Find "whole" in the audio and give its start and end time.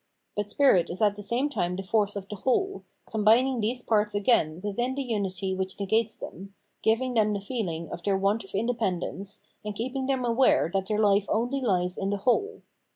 2.37-2.83, 12.17-12.63